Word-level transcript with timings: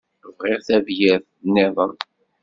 Bɣiɣ 0.37 0.59
tabyirt-iḍen. 0.67 1.93